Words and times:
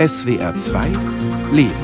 SWR 0.00 0.54
2 0.54 0.88
Leben. 1.52 1.74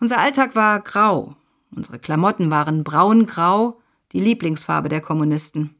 Unser 0.00 0.18
Alltag 0.18 0.54
war 0.54 0.80
grau, 0.80 1.36
unsere 1.70 1.98
Klamotten 1.98 2.50
waren 2.50 2.84
braungrau, 2.84 3.80
die 4.12 4.20
Lieblingsfarbe 4.20 4.88
der 4.88 5.00
Kommunisten. 5.00 5.74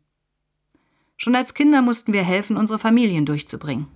Schon 1.17 1.35
als 1.35 1.55
Kinder 1.55 1.83
mussten 1.83 2.13
wir 2.13 2.23
helfen, 2.23 2.57
unsere 2.57 2.79
Familien 2.79 3.27
durchzubringen. 3.27 3.89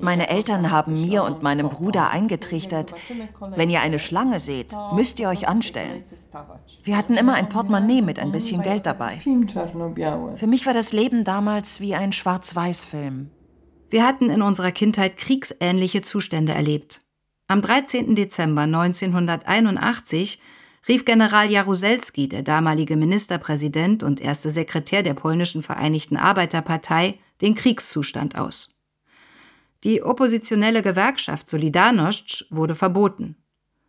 Meine 0.00 0.28
Eltern 0.28 0.70
haben 0.70 1.00
mir 1.00 1.24
und 1.24 1.42
meinem 1.42 1.68
Bruder 1.68 2.10
eingetrichtert, 2.10 2.94
wenn 3.54 3.70
ihr 3.70 3.80
eine 3.80 3.98
Schlange 3.98 4.40
seht, 4.40 4.74
müsst 4.94 5.20
ihr 5.20 5.28
euch 5.28 5.48
anstellen. 5.48 6.02
Wir 6.84 6.96
hatten 6.96 7.14
immer 7.14 7.34
ein 7.34 7.48
Portemonnaie 7.48 8.02
mit 8.02 8.18
ein 8.18 8.32
bisschen 8.32 8.62
Geld 8.62 8.86
dabei. 8.86 9.18
Für 10.36 10.46
mich 10.46 10.66
war 10.66 10.74
das 10.74 10.92
Leben 10.92 11.24
damals 11.24 11.80
wie 11.80 11.94
ein 11.94 12.12
Schwarz-Weiß-Film. 12.12 13.30
Wir 13.90 14.06
hatten 14.06 14.28
in 14.30 14.42
unserer 14.42 14.72
Kindheit 14.72 15.16
kriegsähnliche 15.16 16.02
Zustände 16.02 16.52
erlebt. 16.52 17.00
Am 17.46 17.62
13. 17.62 18.14
Dezember 18.14 18.62
1981 18.62 20.38
rief 20.86 21.04
General 21.04 21.50
Jaruzelski, 21.50 22.28
der 22.28 22.42
damalige 22.42 22.96
Ministerpräsident 22.96 24.02
und 24.02 24.20
erste 24.20 24.50
Sekretär 24.50 25.02
der 25.02 25.14
polnischen 25.14 25.62
Vereinigten 25.62 26.16
Arbeiterpartei, 26.16 27.18
den 27.40 27.54
Kriegszustand 27.54 28.36
aus. 28.36 28.78
Die 29.84 30.02
oppositionelle 30.02 30.82
Gewerkschaft 30.82 31.48
Solidarność 31.48 32.46
wurde 32.50 32.74
verboten. 32.74 33.36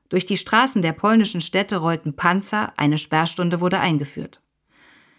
Durch 0.09 0.25
die 0.25 0.37
Straßen 0.37 0.81
der 0.81 0.93
polnischen 0.93 1.41
Städte 1.41 1.77
rollten 1.77 2.15
Panzer, 2.15 2.73
eine 2.77 2.97
Sperrstunde 2.97 3.59
wurde 3.59 3.79
eingeführt. 3.79 4.41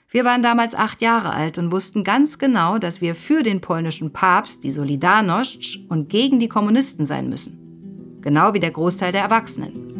Wir 0.08 0.24
waren 0.24 0.42
damals 0.42 0.74
acht 0.74 1.02
Jahre 1.02 1.32
alt 1.32 1.58
und 1.58 1.70
wussten 1.70 2.02
ganz 2.02 2.38
genau, 2.38 2.78
dass 2.78 3.00
wir 3.00 3.14
für 3.14 3.44
den 3.44 3.60
polnischen 3.60 4.12
Papst, 4.12 4.64
die 4.64 4.72
Solidarność, 4.72 5.86
und 5.88 6.08
gegen 6.08 6.40
die 6.40 6.48
Kommunisten 6.48 7.06
sein 7.06 7.28
müssen. 7.28 7.59
Genau 8.22 8.52
wie 8.52 8.60
der 8.60 8.70
Großteil 8.70 9.12
der 9.12 9.22
Erwachsenen. 9.22 9.90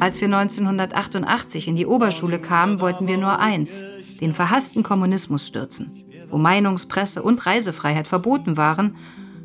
Als 0.00 0.20
wir 0.20 0.26
1988 0.26 1.68
in 1.68 1.76
die 1.76 1.86
Oberschule 1.86 2.38
kamen, 2.38 2.80
wollten 2.80 3.06
wir 3.06 3.18
nur 3.18 3.38
eins, 3.38 3.82
den 4.20 4.32
verhassten 4.32 4.82
Kommunismus 4.82 5.46
stürzen, 5.46 6.04
wo 6.28 6.38
Meinungs-, 6.38 6.88
Presse- 6.88 7.22
und 7.22 7.46
Reisefreiheit 7.46 8.08
verboten 8.08 8.56
waren 8.56 8.96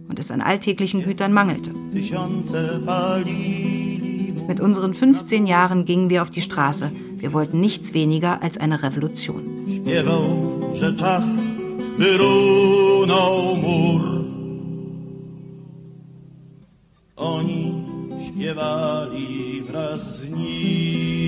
und 0.09 0.17
es 0.19 0.31
an 0.31 0.41
alltäglichen 0.41 1.03
Gütern 1.03 1.31
mangelte. 1.31 1.71
Mit 4.47 4.59
unseren 4.59 4.93
15 4.93 5.45
Jahren 5.45 5.85
gingen 5.85 6.09
wir 6.09 6.23
auf 6.23 6.31
die 6.31 6.41
Straße. 6.41 6.91
Wir 7.17 7.31
wollten 7.33 7.59
nichts 7.61 7.93
weniger 7.93 8.41
als 8.41 8.57
eine 8.57 8.81
Revolution 8.81 9.51
wyrunął 11.97 13.55
mur. 13.55 14.01
Oni 17.15 17.83
śpiewali 18.27 19.63
wraz 19.67 20.17
z 20.17 20.29
nim. 20.29 21.21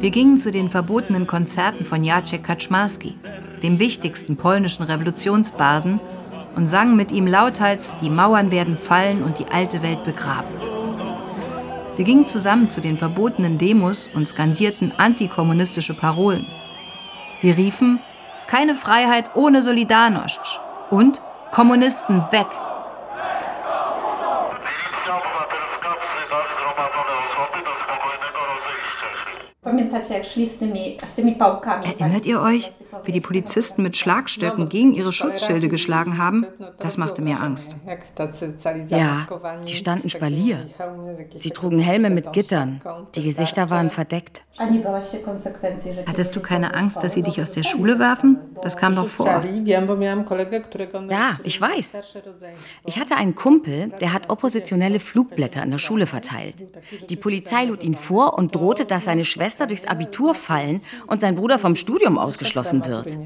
Wir 0.00 0.10
gingen 0.10 0.36
zu 0.36 0.50
den 0.50 0.68
verbotenen 0.68 1.26
Konzerten 1.26 1.84
von 1.84 2.04
Jacek 2.04 2.42
Kaczmarski, 2.42 3.14
dem 3.62 3.78
wichtigsten 3.78 4.36
polnischen 4.36 4.82
Revolutionsbarden, 4.82 6.00
und 6.56 6.66
sangen 6.66 6.96
mit 6.96 7.12
ihm 7.12 7.28
lauthals 7.28 7.94
Die 8.02 8.10
Mauern 8.10 8.50
werden 8.50 8.76
fallen 8.76 9.22
und 9.22 9.38
die 9.38 9.46
alte 9.46 9.82
Welt 9.84 10.04
begraben. 10.04 10.73
Wir 11.96 12.04
gingen 12.04 12.26
zusammen 12.26 12.68
zu 12.68 12.80
den 12.80 12.98
verbotenen 12.98 13.56
Demos 13.56 14.08
und 14.12 14.26
skandierten 14.26 14.92
antikommunistische 14.96 15.94
Parolen. 15.94 16.46
Wir 17.40 17.56
riefen 17.56 18.00
Keine 18.48 18.74
Freiheit 18.74 19.36
ohne 19.36 19.62
Solidarność 19.62 20.60
und 20.90 21.20
Kommunisten 21.52 22.22
weg. 22.30 22.48
Erinnert 31.98 32.26
ihr 32.26 32.40
euch, 32.40 32.70
wie 33.04 33.12
die 33.12 33.20
Polizisten 33.20 33.82
mit 33.82 33.96
Schlagstöcken 33.96 34.68
gegen 34.68 34.92
ihre 34.92 35.12
Schutzschilde 35.12 35.68
geschlagen 35.68 36.18
haben? 36.18 36.46
Das 36.78 36.96
machte 36.96 37.22
mir 37.22 37.40
Angst. 37.40 37.76
Ja, 38.88 39.26
die 39.66 39.74
standen 39.74 40.08
Spalier. 40.08 40.66
Sie 41.38 41.50
trugen 41.50 41.78
Helme 41.78 42.10
mit 42.10 42.32
Gittern. 42.32 42.80
Die 43.14 43.22
Gesichter 43.22 43.70
waren 43.70 43.90
verdeckt. 43.90 44.42
Hattest 46.06 46.36
du 46.36 46.40
keine 46.40 46.74
Angst, 46.74 47.02
dass 47.02 47.14
sie 47.14 47.22
dich 47.22 47.40
aus 47.42 47.50
der 47.50 47.64
Schule 47.64 47.98
werfen? 47.98 48.38
Das 48.62 48.76
kam 48.76 48.94
doch 48.94 49.08
vor. 49.08 49.42
Ja, 51.10 51.38
ich 51.42 51.60
weiß. 51.60 51.98
Ich 52.86 52.98
hatte 52.98 53.16
einen 53.16 53.34
Kumpel, 53.34 53.88
der 54.00 54.12
hat 54.12 54.30
oppositionelle 54.30 55.00
Flugblätter 55.00 55.62
an 55.62 55.72
der 55.72 55.78
Schule 55.78 56.06
verteilt. 56.06 56.64
Die 57.10 57.16
Polizei 57.16 57.64
lud 57.64 57.82
ihn 57.82 57.94
vor 57.94 58.38
und 58.38 58.54
drohte, 58.54 58.84
dass 58.84 59.06
seine 59.06 59.24
Schwester 59.24 59.63
durchs 59.66 59.84
Abitur 59.84 60.34
fallen 60.34 60.80
und 61.06 61.20
sein 61.20 61.36
Bruder 61.36 61.58
vom 61.58 61.76
Studium 61.76 62.18
ausgeschlossen 62.18 62.84
wird. 62.84 63.16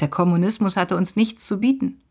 Der 0.00 0.08
Kommunismus 0.08 0.76
hatte 0.76 0.96
uns 0.96 1.16
nichts 1.16 1.46
zu 1.46 1.60
bieten. 1.60 2.02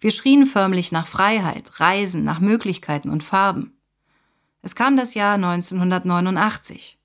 Wir 0.00 0.10
schrien 0.10 0.46
förmlich 0.46 0.92
nach 0.92 1.06
Freiheit, 1.06 1.80
Reisen, 1.80 2.24
nach 2.24 2.40
Möglichkeiten 2.40 3.10
und 3.10 3.22
Farben. 3.22 3.76
Es 4.62 4.74
kam 4.74 4.96
das 4.96 5.14
Jahr 5.14 5.34
1989. 5.34 6.98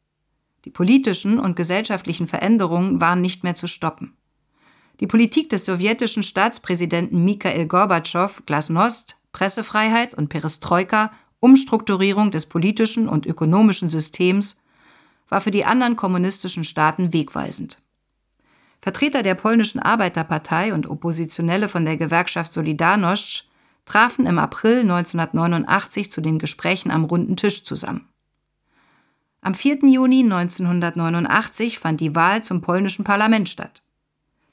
Die 0.66 0.70
politischen 0.70 1.40
und 1.40 1.56
gesellschaftlichen 1.56 2.28
Veränderungen 2.28 3.00
waren 3.00 3.22
nicht 3.22 3.44
mehr 3.44 3.56
zu 3.56 3.68
stoppen. 3.68 4.18
Die 5.00 5.08
Politik 5.08 5.50
des 5.50 5.66
sowjetischen 5.66 6.24
Staatspräsidenten 6.24 7.24
Mikhail 7.24 7.66
Gorbatschow, 7.66 8.44
Glasnost, 8.46 9.18
Pressefreiheit 9.32 10.14
und 10.16 10.28
Perestroika, 10.28 11.12
Umstrukturierung 11.40 12.32
des 12.32 12.46
politischen 12.46 13.08
und 13.08 13.26
ökonomischen 13.26 13.90
Systems, 13.90 14.58
war 15.30 15.42
für 15.42 15.52
die 15.52 15.66
anderen 15.66 15.96
kommunistischen 15.96 16.64
Staaten 16.64 17.14
wegweisend. 17.14 17.80
Vertreter 18.82 19.24
der 19.24 19.36
polnischen 19.36 19.80
Arbeiterpartei 19.80 20.74
und 20.74 20.90
Oppositionelle 20.90 21.70
von 21.70 21.86
der 21.86 21.98
Gewerkschaft 21.98 22.54
Solidarność 22.54 23.44
trafen 23.86 24.26
im 24.26 24.40
April 24.40 24.82
1989 24.82 26.12
zu 26.12 26.22
den 26.22 26.40
Gesprächen 26.40 26.92
am 26.92 27.06
runden 27.06 27.36
Tisch 27.36 27.64
zusammen. 27.64 28.08
Am 29.42 29.56
4. 29.56 29.80
Juni 29.84 30.24
1989 30.24 31.80
fand 31.80 32.02
die 32.02 32.16
Wahl 32.16 32.44
zum 32.44 32.62
polnischen 32.62 33.04
Parlament 33.04 33.50
statt. 33.50 33.82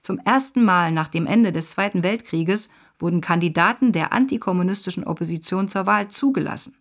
Zum 0.01 0.19
ersten 0.21 0.65
Mal 0.65 0.93
nach 0.93 1.09
dem 1.09 1.27
Ende 1.27 1.53
des 1.53 1.71
Zweiten 1.71 2.03
Weltkrieges 2.03 2.69
wurden 2.99 3.21
Kandidaten 3.21 3.93
der 3.93 4.13
antikommunistischen 4.13 5.05
Opposition 5.05 5.69
zur 5.69 5.87
Wahl 5.87 6.09
zugelassen. 6.09 6.77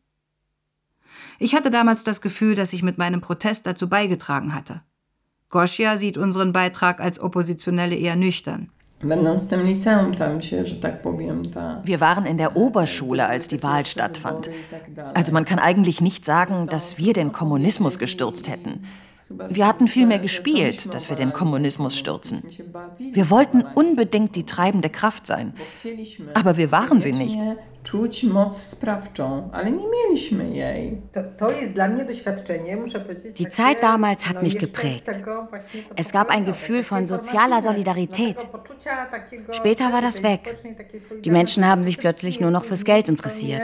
Ich 1.39 1.53
hatte 1.53 1.71
damals 1.71 2.03
das 2.03 2.21
Gefühl, 2.21 2.55
dass 2.55 2.73
ich 2.73 2.83
mit 2.83 2.97
meinem 2.97 3.21
Protest 3.21 3.67
dazu 3.67 3.89
beigetragen 3.89 4.53
hatte. 4.53 4.81
Gosia 5.49 5.97
sieht 5.97 6.17
unseren 6.17 6.53
Beitrag 6.53 6.99
als 6.99 7.19
Oppositionelle 7.19 7.95
eher 7.95 8.15
nüchtern. 8.15 8.69
Wir 11.83 11.99
waren 11.99 12.25
in 12.25 12.37
der 12.37 12.55
Oberschule, 12.55 13.25
als 13.27 13.47
die 13.47 13.61
Wahl 13.61 13.85
stattfand. 13.85 14.49
Also 15.13 15.33
man 15.33 15.45
kann 15.45 15.59
eigentlich 15.59 16.01
nicht 16.01 16.25
sagen, 16.25 16.67
dass 16.67 16.97
wir 16.97 17.13
den 17.13 17.31
Kommunismus 17.31 17.99
gestürzt 17.99 18.47
hätten. 18.49 18.85
Wir 19.29 19.65
hatten 19.65 19.87
vielmehr 19.87 20.19
gespielt, 20.19 20.93
dass 20.93 21.09
wir 21.09 21.15
den 21.15 21.33
Kommunismus 21.33 21.97
stürzen. 21.97 22.43
Wir 22.99 23.29
wollten 23.29 23.63
unbedingt 23.63 24.35
die 24.35 24.45
treibende 24.45 24.89
Kraft 24.89 25.25
sein. 25.25 25.53
Aber 26.35 26.57
wir 26.57 26.71
waren 26.71 27.01
sie 27.01 27.11
nicht. 27.11 27.39
Die 33.37 33.49
Zeit 33.49 33.83
damals 33.83 34.27
hat 34.27 34.43
mich 34.43 34.57
geprägt. 34.57 35.09
Es 35.95 36.11
gab 36.11 36.29
ein 36.29 36.45
Gefühl 36.45 36.83
von 36.83 37.07
sozialer 37.07 37.61
Solidarität. 37.61 38.47
Später 39.51 39.91
war 39.93 40.01
das 40.01 40.23
weg. 40.23 40.55
Die 41.23 41.31
Menschen 41.31 41.65
haben 41.65 41.83
sich 41.83 41.97
plötzlich 41.97 42.39
nur 42.39 42.51
noch 42.51 42.65
fürs 42.65 42.85
Geld 42.85 43.09
interessiert. 43.09 43.63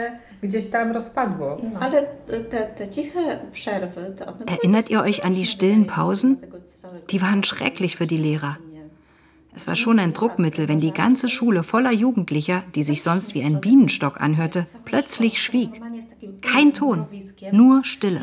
Erinnert 4.46 4.90
ihr 4.90 5.00
euch 5.00 5.24
an 5.24 5.34
die 5.36 5.46
stillen 5.46 5.86
Pausen? 5.86 6.42
Die 7.10 7.22
waren 7.22 7.44
schrecklich 7.44 7.96
für 7.96 8.08
die 8.08 8.16
Lehrer. 8.16 8.58
Es 9.54 9.66
war 9.66 9.76
schon 9.76 9.98
ein 9.98 10.14
Druckmittel, 10.14 10.66
wenn 10.68 10.80
die 10.80 10.92
ganze 10.92 11.28
Schule 11.28 11.62
voller 11.62 11.92
Jugendlicher, 11.92 12.62
die 12.74 12.82
sich 12.82 13.02
sonst 13.02 13.34
wie 13.34 13.42
ein 13.42 13.60
Bienenstock 13.60 14.20
anhörte, 14.20 14.66
plötzlich 14.84 15.42
schwieg. 15.42 15.80
Kein 16.40 16.72
Ton, 16.72 17.06
nur 17.52 17.84
Stille. 17.84 18.20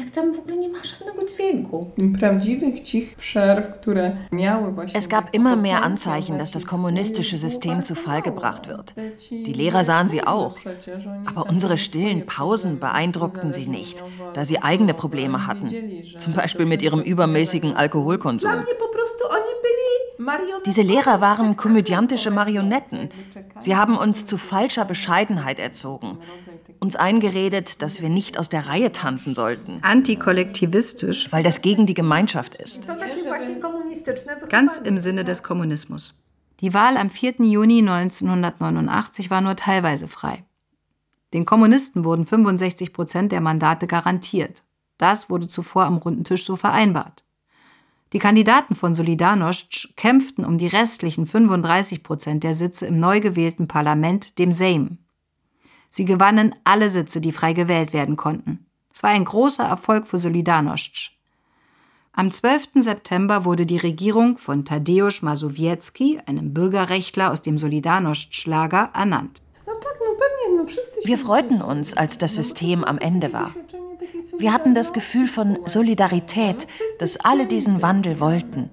Es 4.93 5.09
gab 5.09 5.35
immer 5.35 5.55
mehr 5.55 5.83
Anzeichen, 5.83 6.39
dass 6.39 6.51
das 6.51 6.65
kommunistische 6.65 7.37
System 7.37 7.83
zu 7.83 7.95
Fall 7.95 8.21
gebracht 8.21 8.67
wird. 8.67 8.95
Die 9.29 9.53
Lehrer 9.53 9.83
sahen 9.83 10.07
sie 10.07 10.23
auch. 10.23 10.57
Aber 11.25 11.49
unsere 11.49 11.77
stillen 11.77 12.25
Pausen 12.25 12.79
beeindruckten 12.79 13.53
sie 13.53 13.67
nicht, 13.67 14.03
da 14.33 14.45
sie 14.45 14.61
eigene 14.61 14.93
Probleme 14.95 15.45
hatten. 15.45 15.67
Zum 16.17 16.33
Beispiel 16.33 16.65
mit 16.65 16.81
ihrem 16.81 17.01
übermäßigen 17.01 17.75
Alkoholkonsum. 17.75 18.49
Diese 20.65 20.81
Lehrer 20.81 21.21
waren 21.21 21.55
komödiantische 21.55 22.29
Marionetten. 22.29 23.09
Sie 23.59 23.75
haben 23.75 23.97
uns 23.97 24.25
zu 24.25 24.37
falscher 24.37 24.83
Bescheidenheit 24.83 25.59
erzogen. 25.59 26.17
Uns 26.79 26.97
eingeredet, 26.97 27.81
dass 27.81 28.01
wir 28.01 28.09
nicht 28.09 28.37
aus 28.37 28.49
der 28.49 28.67
Reihe 28.67 28.91
tanzen 28.91 29.33
sollten. 29.33 29.79
Antikollektivistisch. 29.81 31.31
Weil 31.31 31.43
das 31.43 31.61
gegen 31.61 31.85
die 31.85 31.93
Gemeinschaft 31.93 32.55
ist. 32.55 32.89
Ganz 34.49 34.77
im 34.79 34.97
Sinne 34.97 35.23
des 35.23 35.43
Kommunismus. 35.43 36.25
Die 36.59 36.73
Wahl 36.73 36.97
am 36.97 37.09
4. 37.09 37.35
Juni 37.39 37.79
1989 37.79 39.29
war 39.29 39.39
nur 39.39 39.55
teilweise 39.55 40.09
frei. 40.09 40.43
Den 41.33 41.45
Kommunisten 41.45 42.03
wurden 42.03 42.25
65 42.25 42.91
Prozent 42.91 43.31
der 43.31 43.39
Mandate 43.39 43.87
garantiert. 43.87 44.63
Das 44.97 45.29
wurde 45.29 45.47
zuvor 45.47 45.85
am 45.85 45.97
runden 45.97 46.25
Tisch 46.25 46.43
so 46.43 46.57
vereinbart. 46.57 47.23
Die 48.13 48.19
Kandidaten 48.19 48.75
von 48.75 48.95
Solidarność 48.95 49.93
kämpften 49.95 50.43
um 50.43 50.57
die 50.57 50.67
restlichen 50.67 51.27
35 51.27 52.01
Prozent 52.01 52.43
der 52.43 52.55
Sitze 52.55 52.87
im 52.87 52.99
neu 52.99 53.19
gewählten 53.19 53.67
Parlament, 53.67 54.39
dem 54.39 54.51
Sejm. 54.51 54.97
Sie 55.91 56.05
gewannen 56.05 56.55
alle 56.63 56.89
Sitze, 56.89 57.21
die 57.21 57.31
frei 57.31 57.53
gewählt 57.53 57.93
werden 57.93 58.15
konnten. 58.15 58.65
Es 58.93 59.03
war 59.03 59.11
ein 59.11 59.25
großer 59.25 59.63
Erfolg 59.63 60.07
für 60.07 60.17
Solidarność. 60.17 61.11
Am 62.11 62.31
12. 62.31 62.69
September 62.75 63.45
wurde 63.45 63.65
die 63.65 63.77
Regierung 63.77 64.37
von 64.37 64.65
Tadeusz 64.65 65.21
Mazowiecki, 65.21 66.19
einem 66.25 66.53
Bürgerrechtler 66.53 67.31
aus 67.31 67.41
dem 67.43 67.57
Solidarność-Schlager, 67.57 68.89
ernannt. 68.93 69.43
Wir 71.05 71.17
freuten 71.17 71.61
uns, 71.61 71.95
als 71.95 72.17
das 72.17 72.35
System 72.35 72.83
am 72.83 72.97
Ende 72.97 73.31
war. 73.31 73.53
Wir 74.39 74.53
hatten 74.53 74.73
das 74.73 74.93
Gefühl 74.93 75.27
von 75.27 75.59
Solidarität, 75.65 76.65
dass 76.97 77.19
alle 77.19 77.45
diesen 77.45 77.81
Wandel 77.81 78.21
wollten. 78.21 78.69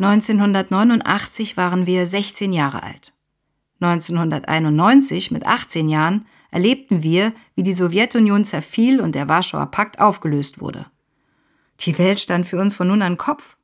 1989 0.00 1.56
waren 1.56 1.86
wir 1.86 2.06
16 2.06 2.52
Jahre 2.52 2.82
alt. 2.82 3.14
1991, 3.80 5.30
mit 5.30 5.46
18 5.46 5.88
Jahren, 5.88 6.26
erlebten 6.50 7.04
wir, 7.04 7.32
wie 7.54 7.62
die 7.62 7.72
Sowjetunion 7.72 8.44
zerfiel 8.44 9.00
und 9.00 9.14
der 9.14 9.28
Warschauer 9.28 9.66
Pakt 9.66 10.00
aufgelöst 10.00 10.60
wurde. 10.60 10.86
Die 11.78 11.96
Welt 11.96 12.18
stand 12.18 12.44
für 12.44 12.60
uns 12.60 12.74
von 12.74 12.88
nun 12.88 13.02
an 13.02 13.16
Kopf. 13.16 13.58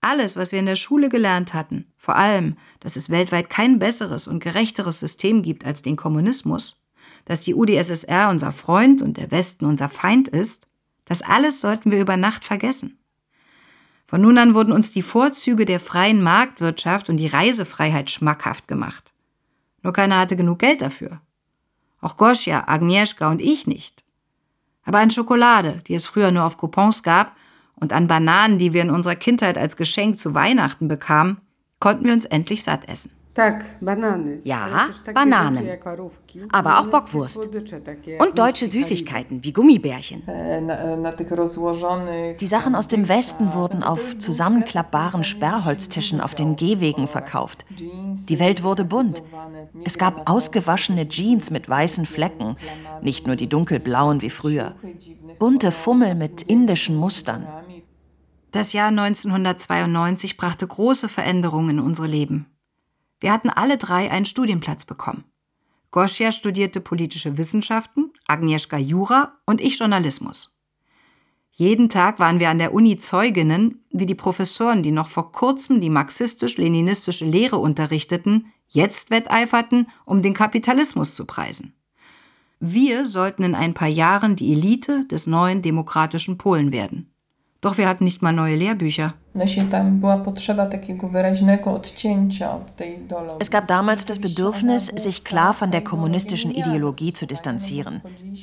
Alles, 0.00 0.36
was 0.38 0.52
wir 0.52 0.58
in 0.58 0.66
der 0.66 0.76
Schule 0.76 1.10
gelernt 1.10 1.52
hatten, 1.52 1.92
vor 1.98 2.16
allem, 2.16 2.56
dass 2.80 2.96
es 2.96 3.10
weltweit 3.10 3.50
kein 3.50 3.78
besseres 3.78 4.26
und 4.26 4.42
gerechteres 4.42 5.00
System 5.00 5.42
gibt 5.42 5.66
als 5.66 5.82
den 5.82 5.96
Kommunismus, 5.96 6.85
dass 7.26 7.42
die 7.42 7.54
UdSSR 7.54 8.30
unser 8.30 8.52
Freund 8.52 9.02
und 9.02 9.18
der 9.18 9.30
Westen 9.30 9.66
unser 9.66 9.90
Feind 9.90 10.28
ist, 10.28 10.66
das 11.04 11.22
alles 11.22 11.60
sollten 11.60 11.90
wir 11.90 12.00
über 12.00 12.16
Nacht 12.16 12.44
vergessen. 12.44 12.98
Von 14.06 14.22
nun 14.22 14.38
an 14.38 14.54
wurden 14.54 14.72
uns 14.72 14.92
die 14.92 15.02
Vorzüge 15.02 15.66
der 15.66 15.80
freien 15.80 16.22
Marktwirtschaft 16.22 17.10
und 17.10 17.18
die 17.18 17.26
Reisefreiheit 17.26 18.10
schmackhaft 18.10 18.68
gemacht. 18.68 19.12
Nur 19.82 19.92
keiner 19.92 20.18
hatte 20.18 20.36
genug 20.36 20.60
Geld 20.60 20.80
dafür. 20.80 21.20
Auch 22.00 22.16
Gosia, 22.16 22.64
Agnieszka 22.68 23.30
und 23.30 23.40
ich 23.40 23.66
nicht. 23.66 24.04
Aber 24.84 24.98
an 24.98 25.10
Schokolade, 25.10 25.82
die 25.88 25.94
es 25.94 26.06
früher 26.06 26.30
nur 26.30 26.44
auf 26.44 26.56
Coupons 26.56 27.02
gab, 27.02 27.36
und 27.78 27.92
an 27.92 28.06
Bananen, 28.06 28.58
die 28.58 28.72
wir 28.72 28.82
in 28.82 28.90
unserer 28.90 29.16
Kindheit 29.16 29.58
als 29.58 29.76
Geschenk 29.76 30.18
zu 30.18 30.32
Weihnachten 30.32 30.88
bekamen, 30.88 31.38
konnten 31.78 32.06
wir 32.06 32.14
uns 32.14 32.24
endlich 32.24 32.64
satt 32.64 32.88
essen. 32.88 33.10
Ja, 34.44 34.88
Bananen. 35.12 35.68
Aber 36.50 36.80
auch 36.80 36.86
Bockwurst. 36.86 37.48
Und 38.18 38.38
deutsche 38.38 38.66
Süßigkeiten 38.66 39.44
wie 39.44 39.52
Gummibärchen. 39.52 40.22
Die 42.40 42.46
Sachen 42.46 42.74
aus 42.74 42.88
dem 42.88 43.08
Westen 43.08 43.52
wurden 43.52 43.82
auf 43.82 44.16
zusammenklappbaren 44.18 45.22
Sperrholztischen 45.22 46.20
auf 46.20 46.34
den 46.34 46.56
Gehwegen 46.56 47.06
verkauft. 47.06 47.66
Die 47.70 48.38
Welt 48.38 48.62
wurde 48.62 48.84
bunt. 48.84 49.22
Es 49.84 49.98
gab 49.98 50.30
ausgewaschene 50.30 51.08
Jeans 51.08 51.50
mit 51.50 51.68
weißen 51.68 52.06
Flecken, 52.06 52.56
nicht 53.02 53.26
nur 53.26 53.36
die 53.36 53.48
dunkelblauen 53.48 54.22
wie 54.22 54.30
früher. 54.30 54.74
Bunte 55.38 55.72
Fummel 55.72 56.14
mit 56.14 56.42
indischen 56.42 56.96
Mustern. 56.96 57.46
Das 58.52 58.72
Jahr 58.72 58.88
1992 58.88 60.38
brachte 60.38 60.66
große 60.66 61.08
Veränderungen 61.08 61.78
in 61.78 61.80
unsere 61.80 62.06
Leben. 62.06 62.46
Wir 63.20 63.32
hatten 63.32 63.50
alle 63.50 63.78
drei 63.78 64.10
einen 64.10 64.26
Studienplatz 64.26 64.84
bekommen. 64.84 65.24
Gosia 65.90 66.32
studierte 66.32 66.80
politische 66.80 67.38
Wissenschaften, 67.38 68.12
Agnieszka 68.26 68.76
Jura 68.76 69.38
und 69.46 69.60
ich 69.60 69.78
Journalismus. 69.78 70.56
Jeden 71.52 71.88
Tag 71.88 72.18
waren 72.18 72.38
wir 72.38 72.50
an 72.50 72.58
der 72.58 72.74
Uni 72.74 72.98
Zeuginnen, 72.98 73.82
wie 73.90 74.04
die 74.04 74.14
Professoren, 74.14 74.82
die 74.82 74.90
noch 74.90 75.08
vor 75.08 75.32
kurzem 75.32 75.80
die 75.80 75.88
marxistisch-leninistische 75.88 77.24
Lehre 77.24 77.56
unterrichteten, 77.56 78.52
jetzt 78.68 79.10
wetteiferten, 79.10 79.88
um 80.04 80.20
den 80.20 80.34
Kapitalismus 80.34 81.14
zu 81.14 81.24
preisen. 81.24 81.72
Wir 82.60 83.06
sollten 83.06 83.42
in 83.42 83.54
ein 83.54 83.72
paar 83.72 83.88
Jahren 83.88 84.36
die 84.36 84.52
Elite 84.52 85.06
des 85.06 85.26
neuen 85.26 85.62
demokratischen 85.62 86.36
Polen 86.36 86.72
werden. 86.72 87.10
Doch 87.62 87.78
wir 87.78 87.88
hatten 87.88 88.04
nicht 88.04 88.20
mal 88.20 88.32
neue 88.32 88.56
Lehrbücher. 88.56 89.14
Es 93.38 93.50
gab 93.50 93.68
damals 93.68 94.04
das 94.04 94.18
Bedürfnis, 94.18 94.86
sich 94.86 95.24
klar 95.24 95.52
von 95.52 95.70
der 95.70 95.84
kommunistischen 95.84 96.50
Ideologie 96.50 97.12
zu 97.12 97.26
distanzieren. 97.26 98.00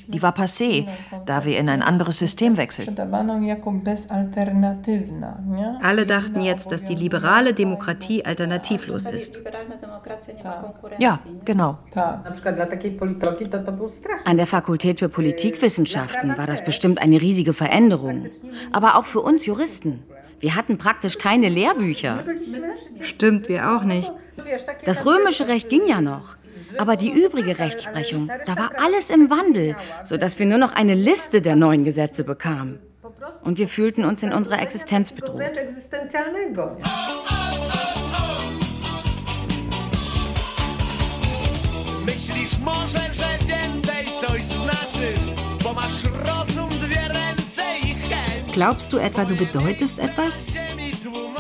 Die 0.08 0.22
war 0.22 0.36
passé, 0.36 0.88
da 1.26 1.46
wir 1.46 1.58
in 1.58 1.70
ein 1.70 1.82
anderes 1.82 2.20
System 2.20 2.58
wechselten. 2.58 2.96
Alle 5.82 6.06
dachten 6.06 6.42
jetzt, 6.42 6.72
dass 6.72 6.84
die 6.84 6.96
liberale 6.96 7.54
Demokratie 7.54 8.26
alternativlos 8.26 9.08
ist. 9.08 9.40
Ja, 11.00 11.20
genau. 11.46 11.78
An 14.26 14.38
der 14.38 14.48
Fakultät 14.48 15.00
für 15.00 15.10
Politikwissenschaften 15.10 16.38
war 16.38 16.48
das 16.48 16.64
bestimmt 16.64 17.02
eine 17.02 17.20
riesige 17.22 17.54
Veränderung. 17.54 18.28
Aber 18.72 18.96
auch 18.96 19.06
für 19.06 19.22
uns 19.22 19.46
Juristen. 19.46 20.04
Wir 20.44 20.58
hatten 20.58 20.78
praktisch 20.78 21.20
keine 21.20 21.48
Lehrbücher. 21.48 22.22
Stimmt, 23.00 23.48
wir 23.48 23.72
auch 23.72 23.84
nicht. 23.84 24.12
Das 24.84 25.06
römische 25.06 25.48
Recht 25.48 25.70
ging 25.70 25.88
ja 25.88 26.02
noch. 26.02 26.36
Aber 26.78 26.98
die 26.98 27.12
übrige 27.12 27.60
Rechtsprechung, 27.60 28.30
da 28.46 28.58
war 28.58 28.72
alles 28.78 29.10
im 29.10 29.30
Wandel, 29.30 29.78
sodass 30.04 30.38
wir 30.40 30.46
nur 30.46 30.58
noch 30.58 30.74
eine 30.74 30.96
Liste 30.96 31.42
der 31.42 31.56
neuen 31.56 31.86
Gesetze 31.86 32.26
bekamen. 32.26 32.80
Und 33.46 33.58
wir 33.58 33.70
fühlten 33.70 34.04
uns 34.04 34.22
in 34.22 34.34
unserer 34.34 34.62
Existenz 34.62 35.14
bedroht. 35.14 35.42
Myślisz 42.06 42.60
może, 42.60 43.00
że 43.14 43.40
więcej 43.48 44.06
coś 44.22 44.44
znaczysz, 44.44 45.53
bo 45.74 45.82
masz 45.82 46.04
rozum, 46.04 46.70
dwie 46.70 47.08
ręce 47.08 47.64
i 47.84 47.96
Glaubst 48.54 48.94
du 48.94 48.98
etwa, 48.98 49.26
du 49.26 49.36
bedeutest 49.36 50.00
etwas? 50.00 50.46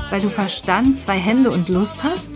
Weil 0.09 0.21
du 0.21 0.29
Verstand, 0.29 0.99
zwei 0.99 1.17
Hände 1.17 1.51
und 1.51 1.69
Lust 1.69 2.03
hast? 2.03 2.31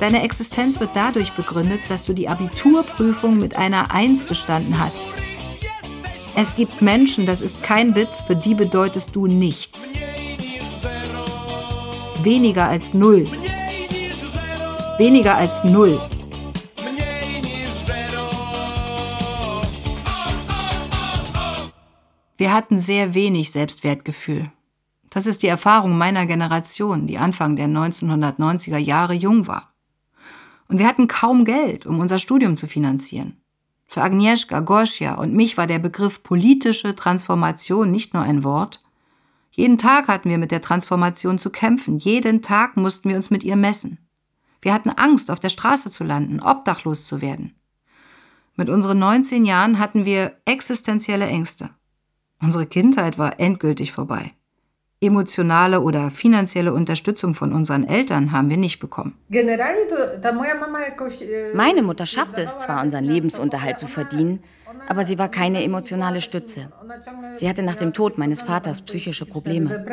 Deine 0.00 0.22
Existenz 0.22 0.80
wird 0.80 0.90
dadurch 0.94 1.32
begründet, 1.32 1.80
dass 1.88 2.04
du 2.06 2.14
die 2.14 2.28
Abiturprüfung 2.28 3.38
mit 3.38 3.56
einer 3.56 3.90
Eins 3.90 4.24
bestanden 4.24 4.78
hast. 4.78 5.02
Es 6.36 6.54
gibt 6.54 6.80
Menschen, 6.80 7.26
das 7.26 7.42
ist 7.42 7.62
kein 7.62 7.94
Witz, 7.94 8.20
für 8.20 8.36
die 8.36 8.54
bedeutest 8.54 9.14
du 9.14 9.26
nichts. 9.26 9.92
Weniger 12.22 12.68
als 12.68 12.94
null. 12.94 13.26
Weniger 14.98 15.36
als 15.36 15.64
null. 15.64 16.00
Wir 22.40 22.54
hatten 22.54 22.80
sehr 22.80 23.12
wenig 23.12 23.52
Selbstwertgefühl. 23.52 24.50
Das 25.10 25.26
ist 25.26 25.42
die 25.42 25.46
Erfahrung 25.46 25.98
meiner 25.98 26.24
Generation, 26.24 27.06
die 27.06 27.18
Anfang 27.18 27.54
der 27.54 27.66
1990er 27.66 28.78
Jahre 28.78 29.12
jung 29.12 29.46
war. 29.46 29.74
Und 30.66 30.78
wir 30.78 30.88
hatten 30.88 31.06
kaum 31.06 31.44
Geld, 31.44 31.84
um 31.84 31.98
unser 31.98 32.18
Studium 32.18 32.56
zu 32.56 32.66
finanzieren. 32.66 33.36
Für 33.86 34.00
Agnieszka, 34.00 34.60
Gosia 34.60 35.16
und 35.16 35.34
mich 35.34 35.58
war 35.58 35.66
der 35.66 35.80
Begriff 35.80 36.22
politische 36.22 36.96
Transformation 36.96 37.90
nicht 37.90 38.14
nur 38.14 38.22
ein 38.22 38.42
Wort. 38.42 38.82
Jeden 39.50 39.76
Tag 39.76 40.08
hatten 40.08 40.30
wir 40.30 40.38
mit 40.38 40.50
der 40.50 40.62
Transformation 40.62 41.38
zu 41.38 41.50
kämpfen. 41.50 41.98
Jeden 41.98 42.40
Tag 42.40 42.74
mussten 42.78 43.10
wir 43.10 43.16
uns 43.16 43.28
mit 43.28 43.44
ihr 43.44 43.56
messen. 43.56 43.98
Wir 44.62 44.72
hatten 44.72 44.88
Angst, 44.88 45.30
auf 45.30 45.40
der 45.40 45.50
Straße 45.50 45.90
zu 45.90 46.04
landen, 46.04 46.40
obdachlos 46.40 47.06
zu 47.06 47.20
werden. 47.20 47.54
Mit 48.56 48.70
unseren 48.70 48.98
19 48.98 49.44
Jahren 49.44 49.78
hatten 49.78 50.06
wir 50.06 50.38
existenzielle 50.46 51.26
Ängste. 51.26 51.68
Unsere 52.42 52.66
Kindheit 52.66 53.18
war 53.18 53.38
endgültig 53.38 53.92
vorbei. 53.92 54.32
Emotionale 55.02 55.80
oder 55.80 56.10
finanzielle 56.10 56.74
Unterstützung 56.74 57.34
von 57.34 57.54
unseren 57.54 57.84
Eltern 57.84 58.32
haben 58.32 58.50
wir 58.50 58.58
nicht 58.58 58.80
bekommen. 58.80 59.16
Meine 61.54 61.82
Mutter 61.82 62.04
schaffte 62.06 62.42
es 62.42 62.58
zwar, 62.58 62.82
unseren 62.82 63.04
Lebensunterhalt 63.04 63.78
zu 63.78 63.86
verdienen, 63.86 64.42
aber 64.88 65.04
sie 65.04 65.18
war 65.18 65.28
keine 65.28 65.62
emotionale 65.62 66.20
Stütze. 66.20 66.68
Sie 67.34 67.48
hatte 67.48 67.62
nach 67.62 67.76
dem 67.76 67.92
Tod 67.92 68.18
meines 68.18 68.42
Vaters 68.42 68.82
psychische 68.82 69.26
Probleme. 69.26 69.84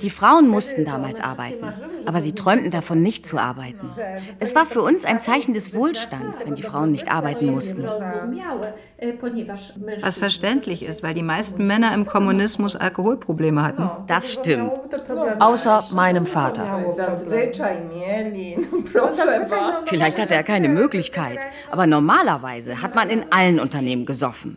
Die 0.00 0.10
Frauen 0.10 0.48
mussten 0.48 0.84
damals 0.84 1.20
arbeiten, 1.20 1.72
aber 2.06 2.22
sie 2.22 2.32
träumten 2.32 2.70
davon, 2.70 3.02
nicht 3.02 3.26
zu 3.26 3.38
arbeiten. 3.38 3.90
Es 4.40 4.54
war 4.54 4.66
für 4.66 4.82
uns 4.82 5.04
ein 5.04 5.20
Zeichen 5.20 5.54
des 5.54 5.74
Wohlstands, 5.74 6.46
wenn 6.46 6.54
die 6.54 6.62
Frauen 6.62 6.90
nicht 6.90 7.10
arbeiten 7.10 7.50
mussten. 7.50 7.84
Was 10.00 10.16
verständlich 10.16 10.84
ist, 10.84 11.02
weil 11.02 11.14
die 11.14 11.22
meisten 11.22 11.66
Männer 11.66 11.92
im 11.94 12.06
Kommunismus 12.06 12.76
Alkoholprobleme 12.76 13.62
hatten. 13.62 13.90
Das 14.06 14.32
stimmt. 14.32 14.72
Außer 15.38 15.84
meinem 15.92 16.26
Vater. 16.26 16.84
Vielleicht 19.86 20.18
hatte 20.18 20.34
er 20.34 20.42
keine 20.42 20.68
Möglichkeit, 20.68 21.40
aber 21.70 21.86
normalerweise 21.86 22.82
hat 22.82 22.94
man 22.94 23.10
in 23.10 23.32
allen 23.32 23.60
Unternehmen 23.60 24.06
gesoffen. 24.06 24.56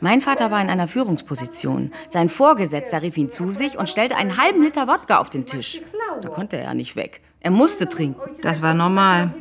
Mein 0.00 0.20
Vater 0.20 0.50
war 0.50 0.60
in 0.60 0.70
einer 0.70 0.86
Führungsposition. 0.86 1.92
Sein 2.08 2.28
Vorgesetzter 2.28 3.02
rief 3.02 3.16
ihn 3.16 3.30
zu 3.30 3.52
sich 3.52 3.78
und 3.78 3.88
stellte 3.88 4.16
einen 4.16 4.36
halben 4.36 4.62
Liter 4.62 4.88
Wodka 4.88 5.18
auf 5.18 5.30
den 5.30 5.46
Tisch. 5.46 5.80
Da 6.20 6.28
konnte 6.28 6.56
er 6.56 6.74
nicht 6.74 6.96
weg. 6.96 7.20
Er 7.44 7.50
musste 7.50 7.88
trinken. 7.88 8.20
Das 8.42 8.62
war 8.62 8.72
normal. 8.72 9.34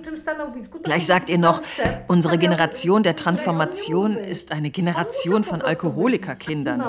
Gleich 0.81 1.05
sagt 1.05 1.29
ihr 1.29 1.37
noch, 1.37 1.61
unsere 2.07 2.39
Generation 2.39 3.03
der 3.03 3.15
Transformation 3.15 4.17
ist 4.17 4.51
eine 4.51 4.71
Generation 4.71 5.43
von 5.43 5.61
Alkoholikerkindern. 5.61 6.83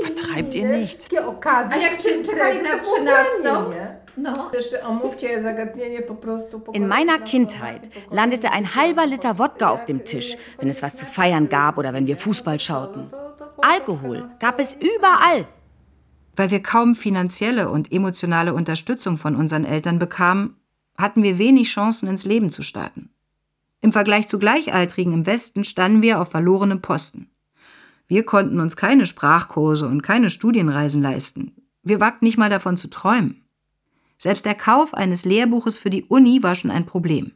Übertreibt 0.00 0.54
ihr 0.56 0.66
nicht? 0.66 1.08
In 6.72 6.88
meiner 6.88 7.18
Kindheit 7.18 7.90
landete 8.10 8.52
ein 8.52 8.74
halber 8.74 9.06
Liter 9.06 9.38
Wodka 9.38 9.70
auf 9.70 9.86
dem 9.86 10.04
Tisch, 10.04 10.36
wenn 10.58 10.68
es 10.68 10.82
was 10.82 10.96
zu 10.96 11.06
feiern 11.06 11.48
gab 11.48 11.78
oder 11.78 11.92
wenn 11.92 12.06
wir 12.06 12.16
Fußball 12.16 12.58
schauten. 12.60 13.08
Alkohol 13.62 14.24
gab 14.38 14.60
es 14.60 14.74
überall. 14.74 15.46
Weil 16.36 16.50
wir 16.50 16.62
kaum 16.62 16.94
finanzielle 16.94 17.68
und 17.70 17.92
emotionale 17.92 18.54
Unterstützung 18.54 19.18
von 19.18 19.36
unseren 19.36 19.64
Eltern 19.64 19.98
bekamen, 19.98 20.56
hatten 20.96 21.22
wir 21.22 21.38
wenig 21.38 21.68
Chancen, 21.68 22.08
ins 22.08 22.24
Leben 22.24 22.50
zu 22.50 22.62
starten. 22.62 23.10
Im 23.80 23.92
Vergleich 23.92 24.28
zu 24.28 24.38
Gleichaltrigen 24.38 25.12
im 25.12 25.26
Westen 25.26 25.64
standen 25.64 26.02
wir 26.02 26.20
auf 26.20 26.30
verlorenem 26.30 26.82
Posten. 26.82 27.30
Wir 28.06 28.24
konnten 28.24 28.60
uns 28.60 28.76
keine 28.76 29.06
Sprachkurse 29.06 29.86
und 29.86 30.02
keine 30.02 30.30
Studienreisen 30.30 31.00
leisten. 31.00 31.54
Wir 31.82 32.00
wagten 32.00 32.26
nicht 32.26 32.36
mal 32.36 32.50
davon 32.50 32.76
zu 32.76 32.88
träumen. 32.88 33.44
Selbst 34.22 34.44
der 34.44 34.54
Kauf 34.54 34.92
eines 34.92 35.24
Lehrbuches 35.24 35.78
für 35.78 35.88
die 35.88 36.04
Uni 36.04 36.42
war 36.42 36.54
schon 36.54 36.70
ein 36.70 36.84
Problem. 36.84 37.32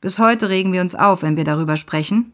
Bis 0.00 0.18
heute 0.18 0.48
regen 0.48 0.72
wir 0.72 0.80
uns 0.80 0.94
auf, 0.94 1.22
wenn 1.22 1.36
wir 1.36 1.44
darüber 1.44 1.76
sprechen, 1.76 2.32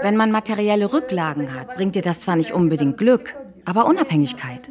wenn 0.00 0.16
man 0.16 0.30
materielle 0.30 0.92
Rücklagen 0.92 1.54
hat, 1.54 1.74
bringt 1.76 1.94
dir 1.94 2.02
das 2.02 2.20
zwar 2.20 2.36
nicht 2.36 2.52
unbedingt 2.52 2.96
Glück, 2.96 3.34
aber 3.66 3.86
Unabhängigkeit. 3.86 4.70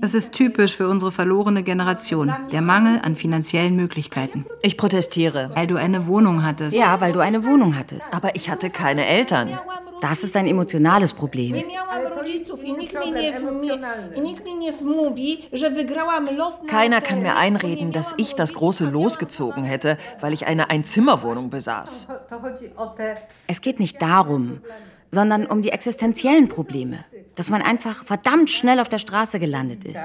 Es 0.00 0.14
ist 0.14 0.32
typisch 0.32 0.76
für 0.76 0.88
unsere 0.88 1.12
verlorene 1.12 1.62
Generation, 1.62 2.30
der 2.52 2.60
Mangel 2.62 3.00
an 3.02 3.16
finanziellen 3.16 3.76
Möglichkeiten. 3.76 4.44
Ich 4.60 4.76
protestiere. 4.76 5.50
Weil 5.54 5.66
du 5.66 5.76
eine 5.76 6.06
Wohnung 6.06 6.44
hattest. 6.44 6.76
Ja, 6.76 7.00
weil 7.00 7.12
du 7.12 7.20
eine 7.20 7.44
Wohnung 7.44 7.76
hattest. 7.78 8.14
Aber 8.14 8.34
ich 8.34 8.50
hatte 8.50 8.70
keine 8.70 9.06
Eltern. 9.06 9.48
Das 10.00 10.22
ist 10.22 10.36
ein 10.36 10.46
emotionales 10.46 11.12
Problem. 11.12 11.56
Keiner 16.66 17.00
kann 17.00 17.22
mir 17.22 17.36
einreden, 17.36 17.92
dass 17.92 18.14
ich 18.16 18.34
das 18.34 18.54
große 18.54 18.86
Los 18.86 19.18
gezogen 19.18 19.64
hätte, 19.64 19.98
weil 20.20 20.32
ich 20.32 20.46
eine 20.46 20.70
Einzimmerwohnung 20.70 21.50
besaß. 21.50 22.08
Es 23.46 23.60
geht 23.60 23.80
nicht 23.80 24.00
darum, 24.00 24.60
sondern 25.10 25.46
um 25.46 25.62
die 25.62 25.70
existenziellen 25.70 26.48
Probleme, 26.48 27.04
dass 27.34 27.50
man 27.50 27.62
einfach 27.62 28.04
verdammt 28.04 28.50
schnell 28.50 28.80
auf 28.80 28.88
der 28.88 28.98
Straße 28.98 29.38
gelandet 29.38 29.84
ist. 29.84 30.04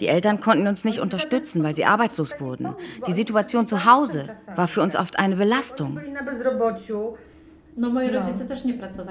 Die 0.00 0.06
Eltern 0.06 0.40
konnten 0.40 0.66
uns 0.68 0.84
nicht 0.84 1.00
unterstützen, 1.00 1.64
weil 1.64 1.74
sie 1.74 1.84
arbeitslos 1.84 2.40
wurden. 2.40 2.74
Die 3.06 3.12
Situation 3.12 3.66
zu 3.66 3.84
Hause 3.84 4.28
war 4.54 4.68
für 4.68 4.80
uns 4.80 4.94
oft 4.94 5.18
eine 5.18 5.34
Belastung. 5.36 6.00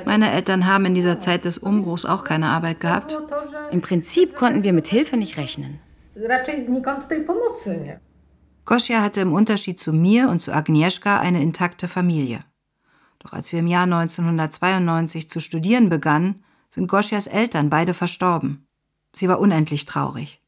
Meine 0.06 0.32
Eltern 0.32 0.68
haben 0.68 0.86
in 0.86 0.94
dieser 0.94 1.20
Zeit 1.20 1.46
des 1.46 1.58
Umbruchs 1.58 2.06
auch 2.06 2.24
keine 2.24 2.50
Arbeit 2.50 2.80
gehabt. 2.80 3.18
Im 3.72 3.82
Prinzip 3.82 4.36
konnten 4.36 4.64
wir 4.64 4.74
mit 4.74 4.88
Hilfe 4.88 5.18
nicht 5.18 5.38
rechnen. 5.38 5.80
Gosia 8.66 9.02
hatte 9.02 9.22
im 9.22 9.34
Unterschied 9.34 9.80
zu 9.80 9.92
mir 9.92 10.30
und 10.30 10.40
zu 10.42 10.54
Agnieszka 10.54 11.20
eine 11.20 11.42
intakte 11.42 11.88
Familie. 11.88 12.44
Doch 13.18 13.34
als 13.34 13.52
wir 13.52 13.60
im 13.60 13.68
Jahr 13.68 13.84
1992 13.84 15.30
zu 15.30 15.40
studieren 15.40 15.90
begannen, 15.90 16.44
sind 16.70 16.88
Gosias 16.88 17.26
Eltern 17.26 17.72
beide 17.72 17.96
verstorben. 17.96 18.68
Sie 19.14 19.28
war 19.28 19.40
unendlich 19.40 19.86
traurig. 19.86 20.42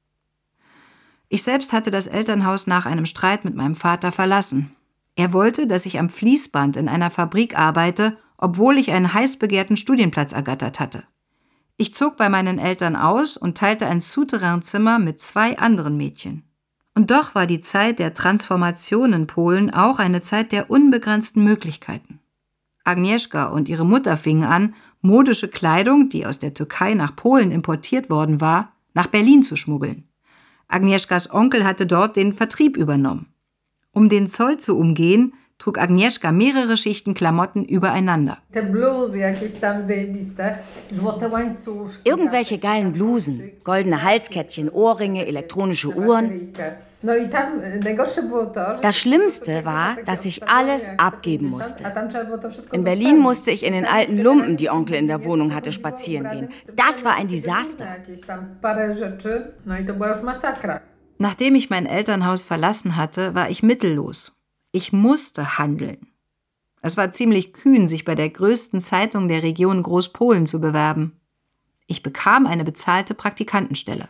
Ich 1.30 1.44
selbst 1.44 1.74
hatte 1.74 1.92
das 1.92 2.08
Elternhaus 2.08 2.68
nach 2.68 2.86
einem 2.86 3.06
Streit 3.06 3.46
mit 3.46 3.56
meinem 3.56 3.76
Vater 3.76 4.12
verlassen. 4.12 4.76
Er 5.16 5.34
wollte, 5.34 5.68
dass 5.68 5.86
ich 5.86 6.00
am 6.00 6.10
Fließband 6.10 6.78
in 6.78 6.88
einer 6.88 7.12
Fabrik 7.12 7.58
arbeite, 7.58 8.18
obwohl 8.38 8.78
ich 8.78 8.92
einen 8.92 9.14
heiß 9.14 9.38
begehrten 9.38 9.78
Studienplatz 9.78 10.34
ergattert 10.34 10.80
hatte. 10.80 11.04
Ich 11.78 11.94
zog 11.94 12.18
bei 12.18 12.30
meinen 12.30 12.60
Eltern 12.60 12.96
aus 12.96 13.38
und 13.38 13.58
teilte 13.58 13.88
ein 13.88 14.02
Souterrainzimmer 14.02 15.00
mit 15.00 15.20
zwei 15.20 15.58
anderen 15.58 15.98
Mädchen. 15.98 16.44
Und 16.94 17.12
doch 17.12 17.36
war 17.36 17.48
die 17.48 17.62
Zeit 17.62 18.00
der 18.00 18.14
Transformation 18.14 19.14
in 19.14 19.28
Polen 19.28 19.74
auch 19.74 19.98
eine 20.00 20.22
Zeit 20.22 20.52
der 20.52 20.70
unbegrenzten 20.70 21.44
Möglichkeiten. 21.44 22.20
Agnieszka 22.84 23.46
und 23.46 23.70
ihre 23.70 23.86
Mutter 23.86 24.18
fingen 24.18 24.44
an, 24.44 24.76
modische 25.02 25.48
Kleidung, 25.48 26.10
die 26.10 26.26
aus 26.26 26.40
der 26.40 26.54
Türkei 26.54 26.94
nach 26.94 27.16
Polen 27.16 27.52
importiert 27.52 28.10
worden 28.10 28.42
war, 28.42 28.74
nach 28.94 29.08
Berlin 29.08 29.44
zu 29.44 29.56
schmuggeln. 29.56 30.08
Agnieszkas 30.68 31.34
Onkel 31.34 31.66
hatte 31.66 31.86
dort 31.86 32.16
den 32.16 32.34
Vertrieb 32.34 32.78
übernommen. 32.78 33.28
Um 33.94 34.08
den 34.08 34.28
Zoll 34.28 34.58
zu 34.58 34.78
umgehen, 34.78 35.34
trug 35.58 35.78
Agnieszka 35.78 36.32
mehrere 36.32 36.78
Schichten 36.78 37.14
Klamotten 37.14 37.66
übereinander. 37.66 38.38
Irgendwelche 42.04 42.58
geilen 42.58 42.94
Blusen, 42.94 43.52
goldene 43.64 44.02
Halskettchen, 44.02 44.70
Ohrringe, 44.70 45.28
elektronische 45.28 45.90
Uhren. 45.94 46.54
Das 48.82 48.98
Schlimmste 48.98 49.66
war, 49.66 49.98
dass 50.06 50.24
ich 50.24 50.48
alles 50.48 50.90
abgeben 50.98 51.50
musste. 51.50 51.84
In 52.72 52.84
Berlin 52.84 53.20
musste 53.20 53.52
ich 53.52 53.66
in 53.66 53.74
den 53.74 53.86
alten 53.86 54.20
Lumpen, 54.20 54.56
die 54.56 54.70
Onkel 54.70 54.96
in 54.96 55.08
der 55.08 55.26
Wohnung 55.26 55.54
hatte, 55.54 55.72
spazieren 55.72 56.30
gehen. 56.32 56.50
Das 56.76 57.04
war 57.04 57.16
ein 57.16 57.28
Desaster. 57.28 57.88
Nachdem 61.22 61.54
ich 61.54 61.70
mein 61.70 61.86
Elternhaus 61.86 62.42
verlassen 62.42 62.96
hatte, 62.96 63.36
war 63.36 63.52
ich 63.52 63.62
mittellos. 63.62 64.32
Ich 64.72 64.92
musste 64.92 65.60
handeln. 65.60 66.08
Es 66.82 66.98
war 66.98 67.12
ziemlich 67.12 67.54
kühn, 67.54 67.88
sich 67.88 68.06
bei 68.06 68.16
der 68.16 68.32
größten 68.32 68.82
Zeitung 68.82 69.28
der 69.28 69.44
Region 69.44 69.84
Großpolen 69.84 70.48
zu 70.48 70.60
bewerben. 70.60 71.22
Ich 71.86 72.02
bekam 72.02 72.48
eine 72.48 72.64
bezahlte 72.64 73.14
Praktikantenstelle. 73.14 74.10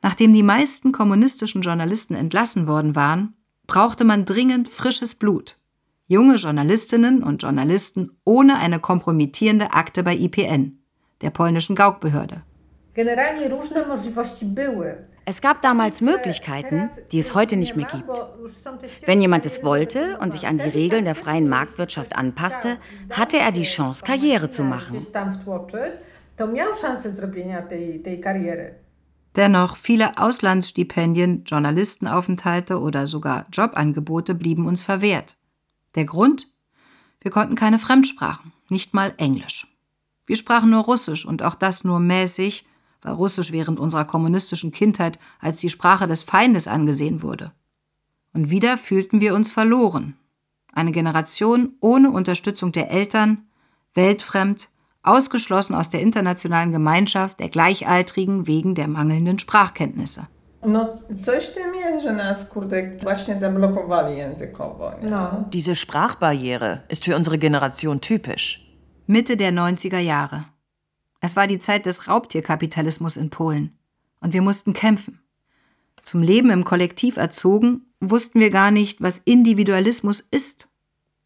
Nachdem 0.00 0.32
die 0.32 0.42
meisten 0.42 0.90
kommunistischen 0.90 1.60
Journalisten 1.60 2.14
entlassen 2.14 2.66
worden 2.66 2.94
waren, 2.94 3.34
brauchte 3.66 4.04
man 4.04 4.24
dringend 4.24 4.70
frisches 4.70 5.16
Blut. 5.16 5.58
Junge 6.06 6.36
Journalistinnen 6.36 7.22
und 7.22 7.42
Journalisten 7.42 8.16
ohne 8.24 8.56
eine 8.56 8.80
kompromittierende 8.80 9.74
Akte 9.74 10.02
bei 10.02 10.16
IPN, 10.16 10.78
der 11.20 11.28
polnischen 11.28 11.76
Gaukbehörde. 11.76 12.40
Es 15.28 15.40
gab 15.40 15.60
damals 15.60 16.00
Möglichkeiten, 16.00 16.88
die 17.10 17.18
es 17.18 17.34
heute 17.34 17.56
nicht 17.56 17.74
mehr 17.74 17.86
gibt. 17.86 18.20
Wenn 19.06 19.20
jemand 19.20 19.44
es 19.44 19.64
wollte 19.64 20.18
und 20.20 20.32
sich 20.32 20.46
an 20.46 20.56
die 20.56 20.68
Regeln 20.68 21.04
der 21.04 21.16
freien 21.16 21.48
Marktwirtschaft 21.48 22.14
anpasste, 22.14 22.78
hatte 23.10 23.36
er 23.36 23.50
die 23.50 23.64
Chance, 23.64 24.04
Karriere 24.04 24.50
zu 24.50 24.62
machen. 24.62 25.04
Dennoch, 29.34 29.76
viele 29.76 30.16
Auslandsstipendien, 30.16 31.42
Journalistenaufenthalte 31.44 32.80
oder 32.80 33.08
sogar 33.08 33.46
Jobangebote 33.52 34.32
blieben 34.36 34.66
uns 34.66 34.80
verwehrt. 34.80 35.36
Der 35.96 36.04
Grund? 36.04 36.46
Wir 37.20 37.32
konnten 37.32 37.56
keine 37.56 37.80
Fremdsprachen, 37.80 38.52
nicht 38.68 38.94
mal 38.94 39.12
Englisch. 39.16 39.66
Wir 40.24 40.36
sprachen 40.36 40.70
nur 40.70 40.84
Russisch 40.84 41.26
und 41.26 41.42
auch 41.42 41.56
das 41.56 41.82
nur 41.82 41.98
mäßig, 41.98 42.64
weil 43.06 43.14
Russisch 43.14 43.52
während 43.52 43.78
unserer 43.78 44.04
kommunistischen 44.04 44.72
Kindheit 44.72 45.18
als 45.40 45.58
die 45.58 45.70
Sprache 45.70 46.06
des 46.06 46.22
Feindes 46.22 46.66
angesehen 46.68 47.22
wurde. 47.22 47.52
Und 48.34 48.50
wieder 48.50 48.76
fühlten 48.76 49.20
wir 49.20 49.34
uns 49.34 49.50
verloren. 49.50 50.16
Eine 50.72 50.92
Generation 50.92 51.74
ohne 51.80 52.10
Unterstützung 52.10 52.72
der 52.72 52.90
Eltern, 52.90 53.46
weltfremd, 53.94 54.68
ausgeschlossen 55.02 55.74
aus 55.74 55.88
der 55.88 56.00
internationalen 56.00 56.72
Gemeinschaft 56.72 57.40
der 57.40 57.48
Gleichaltrigen 57.48 58.46
wegen 58.46 58.74
der 58.74 58.88
mangelnden 58.88 59.38
Sprachkenntnisse. 59.38 60.26
Diese 65.52 65.76
Sprachbarriere 65.76 66.82
ist 66.88 67.04
für 67.04 67.14
unsere 67.14 67.38
Generation 67.38 68.00
typisch. 68.00 68.68
Mitte 69.06 69.36
der 69.36 69.52
90er 69.52 70.00
Jahre. 70.00 70.46
Es 71.26 71.34
war 71.34 71.48
die 71.48 71.58
Zeit 71.58 71.86
des 71.86 72.06
Raubtierkapitalismus 72.06 73.16
in 73.16 73.30
Polen. 73.30 73.76
Und 74.20 74.32
wir 74.32 74.42
mussten 74.42 74.74
kämpfen. 74.74 75.18
Zum 76.04 76.22
Leben 76.22 76.50
im 76.50 76.62
Kollektiv 76.62 77.16
erzogen, 77.16 77.86
wussten 77.98 78.38
wir 78.38 78.50
gar 78.50 78.70
nicht, 78.70 79.00
was 79.00 79.18
Individualismus 79.18 80.20
ist. 80.20 80.68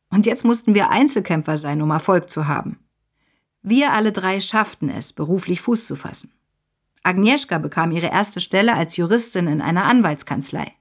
Und 0.08 0.24
jetzt 0.24 0.42
mussten 0.42 0.72
wir 0.72 0.88
Einzelkämpfer 0.88 1.58
sein, 1.58 1.82
um 1.82 1.90
Erfolg 1.90 2.30
zu 2.30 2.48
haben. 2.48 2.78
Wir 3.60 3.92
alle 3.92 4.10
drei 4.10 4.40
schafften 4.40 4.88
es, 4.88 5.12
beruflich 5.12 5.60
Fuß 5.60 5.86
zu 5.86 5.96
fassen. 5.96 6.32
Agnieszka 7.02 7.58
bekam 7.58 7.92
ihre 7.92 8.10
erste 8.10 8.40
Stelle 8.40 8.72
als 8.72 8.96
Juristin 8.96 9.48
in 9.48 9.60
einer 9.60 9.84
Anwaltskanzlei. 9.84 10.72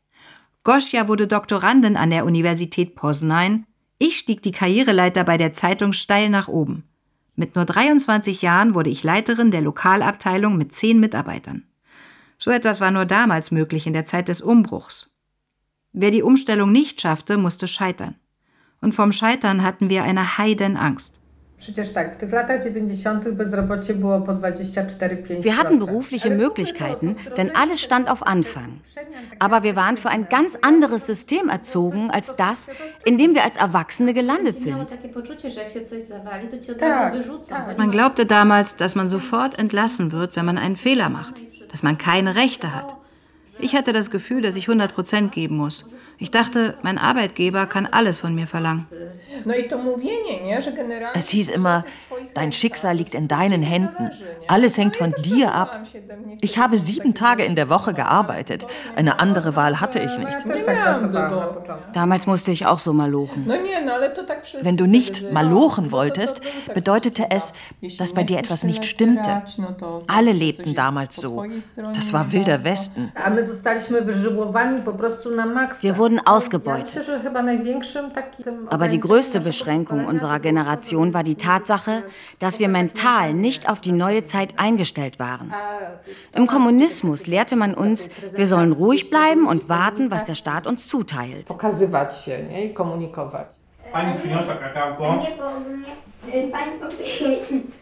Gosia 0.63 1.09
wurde 1.09 1.27
Doktorandin 1.27 1.97
an 1.97 2.11
der 2.11 2.23
Universität 2.23 2.95
Poznań. 2.95 3.65
Ich 3.97 4.17
stieg 4.17 4.41
die 4.43 4.53
Karriereleiter 4.53 5.25
bei 5.25 5.37
der 5.37 5.51
Zeitung 5.51 5.91
steil 5.91 6.29
nach 6.29 6.47
oben. 6.47 6.88
Mit 7.39 7.55
nur 7.55 7.63
23 7.63 8.41
Jahren 8.41 8.75
wurde 8.75 8.89
ich 8.89 9.01
Leiterin 9.01 9.49
der 9.49 9.61
Lokalabteilung 9.61 10.57
mit 10.57 10.73
zehn 10.73 10.99
Mitarbeitern. 10.99 11.63
So 12.37 12.51
etwas 12.51 12.81
war 12.81 12.91
nur 12.91 13.05
damals 13.05 13.49
möglich 13.49 13.87
in 13.87 13.93
der 13.93 14.03
Zeit 14.03 14.27
des 14.27 14.41
Umbruchs. 14.41 15.15
Wer 15.93 16.11
die 16.11 16.21
Umstellung 16.21 16.73
nicht 16.73 16.99
schaffte, 16.99 17.37
musste 17.37 17.65
scheitern. 17.65 18.15
Und 18.81 18.93
vom 18.93 19.13
Scheitern 19.13 19.63
hatten 19.63 19.89
wir 19.89 20.03
eine 20.03 20.37
Heidenangst. 20.37 21.18
Wir 25.41 25.57
hatten 25.57 25.79
berufliche 25.79 26.29
Möglichkeiten, 26.29 27.17
denn 27.35 27.55
alles 27.55 27.81
stand 27.81 28.09
auf 28.09 28.25
Anfang. 28.25 28.79
Aber 29.39 29.63
wir 29.63 29.75
waren 29.75 29.97
für 29.97 30.09
ein 30.09 30.29
ganz 30.29 30.57
anderes 30.61 31.05
System 31.05 31.49
erzogen 31.49 32.11
als 32.11 32.35
das, 32.37 32.69
in 33.03 33.17
dem 33.17 33.35
wir 33.35 33.43
als 33.43 33.57
Erwachsene 33.57 34.13
gelandet 34.13 34.61
sind. 34.61 34.77
Man 37.77 37.91
glaubte 37.91 38.25
damals, 38.25 38.75
dass 38.77 38.95
man 38.95 39.09
sofort 39.09 39.59
entlassen 39.59 40.11
wird, 40.13 40.35
wenn 40.37 40.45
man 40.45 40.57
einen 40.57 40.77
Fehler 40.77 41.09
macht, 41.09 41.35
dass 41.71 41.83
man 41.83 41.97
keine 41.97 42.35
Rechte 42.35 42.73
hat. 42.73 42.95
Ich 43.61 43.75
hatte 43.75 43.93
das 43.93 44.09
Gefühl, 44.11 44.41
dass 44.41 44.55
ich 44.55 44.67
100 44.67 44.93
Prozent 44.93 45.31
geben 45.31 45.57
muss. 45.57 45.85
Ich 46.21 46.31
dachte, 46.31 46.75
mein 46.81 46.97
Arbeitgeber 46.97 47.65
kann 47.65 47.85
alles 47.85 48.19
von 48.19 48.35
mir 48.35 48.45
verlangen. 48.45 48.85
Es 51.13 51.29
hieß 51.29 51.49
immer, 51.49 51.85
dein 52.33 52.51
Schicksal 52.51 52.97
liegt 52.97 53.13
in 53.13 53.29
deinen 53.29 53.63
Händen. 53.63 54.09
Alles 54.49 54.77
hängt 54.77 54.97
von 54.97 55.13
dir 55.23 55.55
ab. 55.55 55.83
Ich 56.41 56.57
habe 56.57 56.77
sieben 56.77 57.13
Tage 57.13 57.45
in 57.45 57.55
der 57.55 57.69
Woche 57.69 57.93
gearbeitet. 57.93 58.67
Eine 58.97 59.19
andere 59.19 59.55
Wahl 59.55 59.79
hatte 59.79 59.99
ich 59.99 60.17
nicht. 60.17 60.37
Damals 61.93 62.27
musste 62.27 62.51
ich 62.51 62.65
auch 62.65 62.79
so 62.79 62.91
malochen. 62.91 63.47
Wenn 64.61 64.75
du 64.75 64.87
nicht 64.87 65.31
malochen 65.31 65.93
wolltest, 65.93 66.41
bedeutete 66.73 67.27
es, 67.29 67.53
dass 67.97 68.13
bei 68.13 68.23
dir 68.23 68.39
etwas 68.39 68.65
nicht 68.65 68.83
stimmte. 68.83 69.43
Alle 70.07 70.33
lebten 70.33 70.75
damals 70.75 71.15
so. 71.15 71.45
Das 71.95 72.11
war 72.11 72.33
wilder 72.33 72.65
Westen. 72.65 73.13
Wir 75.81 75.97
wurden 75.97 76.19
ausgebeutet. 76.25 77.09
Aber 78.69 78.87
die 78.87 78.99
größte 78.99 79.39
Beschränkung 79.39 80.05
unserer 80.05 80.39
Generation 80.39 81.13
war 81.13 81.23
die 81.23 81.35
Tatsache, 81.35 82.03
dass 82.39 82.59
wir 82.59 82.67
mental 82.67 83.33
nicht 83.33 83.69
auf 83.69 83.81
die 83.81 83.91
neue 83.91 84.25
Zeit 84.25 84.53
eingestellt 84.57 85.19
waren. 85.19 85.53
Im 86.35 86.47
Kommunismus 86.47 87.27
lehrte 87.27 87.55
man 87.55 87.73
uns, 87.73 88.09
wir 88.33 88.47
sollen 88.47 88.71
ruhig 88.71 89.09
bleiben 89.09 89.47
und 89.47 89.69
warten, 89.69 90.11
was 90.11 90.25
der 90.25 90.35
Staat 90.35 90.67
uns 90.67 90.87
zuteilt. 90.87 91.47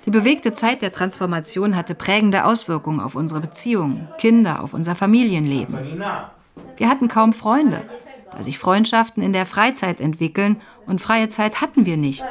Die 0.05 0.11
bewegte 0.11 0.53
Zeit 0.53 0.81
der 0.81 0.91
Transformation 0.91 1.75
hatte 1.75 1.95
prägende 1.95 2.45
Auswirkungen 2.45 2.99
auf 2.99 3.15
unsere 3.15 3.41
Beziehungen, 3.41 4.07
Kinder, 4.17 4.63
auf 4.63 4.73
unser 4.73 4.95
Familienleben. 4.95 6.01
Wir 6.77 6.89
hatten 6.89 7.07
kaum 7.07 7.33
Freunde, 7.33 7.81
da 8.31 8.43
sich 8.43 8.57
Freundschaften 8.59 9.23
in 9.23 9.33
der 9.33 9.45
Freizeit 9.45 9.99
entwickeln 9.99 10.61
und 10.85 11.01
freie 11.01 11.29
Zeit 11.29 11.61
hatten 11.61 11.85
wir 11.85 11.97
nicht. 11.97 12.23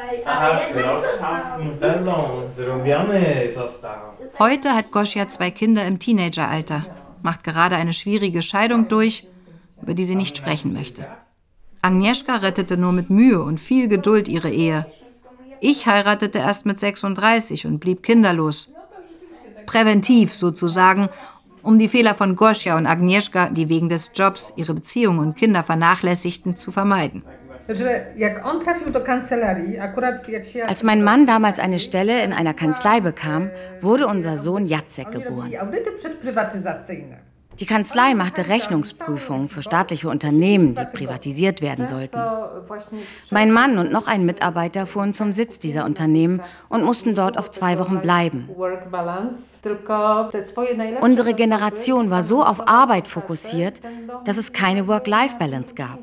Heute 4.38 4.74
hat 4.74 4.90
Gosia 4.90 5.28
zwei 5.28 5.50
Kinder 5.50 5.84
im 5.84 5.98
Teenageralter, 5.98 6.86
macht 7.22 7.44
gerade 7.44 7.76
eine 7.76 7.92
schwierige 7.92 8.42
Scheidung 8.42 8.88
durch, 8.88 9.26
über 9.82 9.94
die 9.94 10.04
sie 10.04 10.16
nicht 10.16 10.36
sprechen 10.36 10.72
möchte. 10.72 11.06
Agnieszka 11.86 12.36
rettete 12.36 12.76
nur 12.76 12.90
mit 12.90 13.10
Mühe 13.10 13.40
und 13.40 13.60
viel 13.60 13.86
Geduld 13.86 14.26
ihre 14.26 14.50
Ehe. 14.50 14.86
Ich 15.60 15.86
heiratete 15.86 16.40
erst 16.40 16.66
mit 16.66 16.80
36 16.80 17.64
und 17.64 17.78
blieb 17.78 18.02
kinderlos. 18.02 18.72
Präventiv 19.66 20.34
sozusagen, 20.34 21.08
um 21.62 21.78
die 21.78 21.86
Fehler 21.88 22.16
von 22.16 22.34
Gosia 22.34 22.76
und 22.76 22.86
Agnieszka, 22.86 23.50
die 23.50 23.68
wegen 23.68 23.88
des 23.88 24.10
Jobs 24.16 24.52
ihre 24.56 24.74
Beziehungen 24.74 25.20
und 25.20 25.36
Kinder 25.36 25.62
vernachlässigten, 25.62 26.56
zu 26.56 26.72
vermeiden. 26.72 27.22
Als 30.66 30.82
mein 30.82 31.04
Mann 31.04 31.26
damals 31.26 31.58
eine 31.60 31.78
Stelle 31.78 32.22
in 32.22 32.32
einer 32.32 32.54
Kanzlei 32.54 33.00
bekam, 33.00 33.50
wurde 33.80 34.08
unser 34.08 34.36
Sohn 34.36 34.66
Jacek 34.66 35.12
geboren. 35.12 35.52
Die 37.58 37.66
Kanzlei 37.66 38.14
machte 38.14 38.48
Rechnungsprüfungen 38.48 39.48
für 39.48 39.62
staatliche 39.62 40.08
Unternehmen, 40.08 40.74
die 40.74 40.84
privatisiert 40.84 41.62
werden 41.62 41.86
sollten. 41.86 42.20
Mein 43.30 43.50
Mann 43.50 43.78
und 43.78 43.90
noch 43.90 44.08
ein 44.08 44.26
Mitarbeiter 44.26 44.86
fuhren 44.86 45.14
zum 45.14 45.32
Sitz 45.32 45.58
dieser 45.58 45.84
Unternehmen 45.84 46.42
und 46.68 46.84
mussten 46.84 47.14
dort 47.14 47.38
auf 47.38 47.50
zwei 47.50 47.78
Wochen 47.78 48.00
bleiben. 48.00 48.48
Unsere 51.00 51.34
Generation 51.34 52.10
war 52.10 52.22
so 52.22 52.44
auf 52.44 52.68
Arbeit 52.68 53.08
fokussiert, 53.08 53.80
dass 54.24 54.36
es 54.36 54.52
keine 54.52 54.86
Work-Life-Balance 54.86 55.74
gab. 55.74 55.98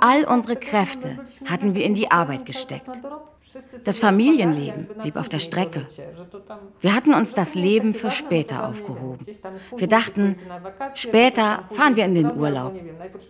All 0.00 0.24
unsere 0.24 0.56
Kräfte 0.56 1.18
hatten 1.46 1.74
wir 1.74 1.84
in 1.84 1.94
die 1.94 2.10
Arbeit 2.10 2.44
gesteckt. 2.44 3.00
Das 3.84 3.98
Familienleben 3.98 4.88
blieb 5.00 5.16
auf 5.16 5.28
der 5.28 5.38
Strecke. 5.38 5.86
Wir 6.80 6.94
hatten 6.94 7.14
uns 7.14 7.34
das 7.34 7.54
Leben 7.54 7.94
für 7.94 8.10
später 8.10 8.68
aufgehoben. 8.68 9.26
Wir 9.76 9.88
dachten, 9.88 10.36
Später 10.94 11.64
fahren 11.70 11.96
wir 11.96 12.04
in 12.04 12.14
den 12.14 12.36
Urlaub. 12.36 12.74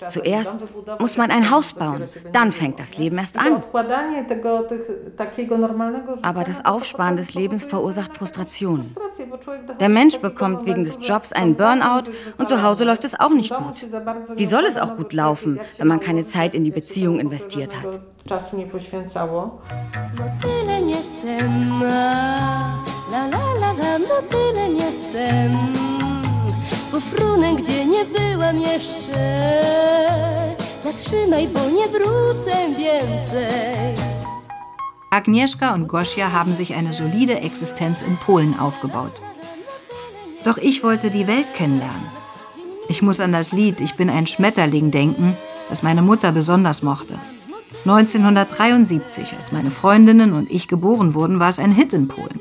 Zuerst 0.09 0.67
muss 0.99 1.17
man 1.17 1.31
ein 1.31 1.51
Haus 1.51 1.73
bauen, 1.73 2.05
dann 2.33 2.53
fängt 2.53 2.79
das 2.79 2.99
Leben 2.99 3.19
erst 3.19 3.39
an. 3.39 3.61
Aber 6.23 6.45
das 6.45 6.65
Aufsparen 6.65 7.17
des 7.17 7.35
Lebens 7.35 7.65
verursacht 7.65 8.17
Frustration. 8.17 8.85
Der 9.81 9.89
Mensch 9.89 10.19
bekommt 10.19 10.67
wegen 10.67 10.85
des 10.85 10.99
Jobs 11.01 11.33
einen 11.33 11.57
Burnout 11.57 12.11
und 12.39 12.49
zu 12.49 12.63
Hause 12.63 12.85
läuft 12.85 13.05
es 13.05 13.19
auch 13.19 13.33
nicht 13.33 13.55
gut. 13.55 13.87
Wie 14.37 14.45
soll 14.45 14.65
es 14.65 14.79
auch 14.79 14.97
gut 14.97 15.13
laufen, 15.13 15.61
wenn 15.79 15.89
man 15.89 16.01
keine 16.01 16.27
Zeit 16.27 16.55
in 16.55 16.65
die 16.65 16.71
Beziehung 16.71 17.19
investiert 17.21 17.81
hat? 17.81 18.01
La 23.13 23.27
la 23.27 23.55
la 23.61 23.73
la, 23.73 23.99
motylem 23.99 24.77
jestem 24.77 25.53
Pofrunem, 26.91 27.57
gdzie 27.57 27.87
nie 27.87 28.05
byłam 28.05 28.61
jeszcze 28.61 29.61
Zatrzymaj, 30.83 31.49
bo 31.49 31.61
nie 31.71 31.89
wrócę 31.89 32.51
więcej 32.79 33.95
Agnieszka 35.11 35.75
und 35.75 35.87
Gosia 35.89 36.29
haben 36.29 36.55
sich 36.55 36.73
eine 36.73 36.93
solide 36.93 37.41
Existenz 37.41 38.03
in 38.03 38.17
Polen 38.17 38.55
aufgebaut. 38.59 39.13
Doch 40.45 40.57
ich 40.57 40.83
wollte 40.83 41.11
die 41.11 41.27
Welt 41.27 41.55
kennenlernen. 41.55 42.07
Ich 42.89 43.03
muss 43.03 43.21
an 43.21 43.33
das 43.33 43.53
Lied 43.53 43.81
Ich 43.81 43.95
bin 43.95 44.09
ein 44.09 44.27
Schmetterling 44.27 44.91
denken, 44.91 45.37
das 45.69 45.83
meine 45.83 46.03
Mutter 46.03 46.33
besonders 46.33 46.83
mochte. 46.83 47.19
1973, 47.85 49.35
als 49.37 49.51
meine 49.51 49.73
Freundinnen 49.73 50.35
und 50.35 50.49
ich 50.49 50.69
geboren 50.69 51.15
wurden, 51.15 51.41
war 51.41 51.49
es 51.49 51.59
ein 51.59 51.73
Hit 51.73 51.93
in 51.93 52.07
Polen. 52.07 52.41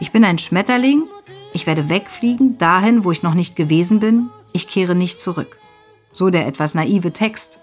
Ich 0.00 0.10
bin 0.10 0.24
ein 0.24 0.38
Schmetterling, 0.38 1.04
ich 1.52 1.68
werde 1.68 1.88
wegfliegen, 1.88 2.58
dahin, 2.58 3.04
wo 3.04 3.12
ich 3.12 3.22
noch 3.22 3.34
nicht 3.34 3.54
gewesen 3.54 4.00
bin, 4.00 4.28
ich 4.52 4.66
kehre 4.66 4.96
nicht 4.96 5.20
zurück. 5.20 5.58
So 6.12 6.30
der 6.30 6.48
etwas 6.48 6.74
naive 6.74 7.12
Text. 7.12 7.60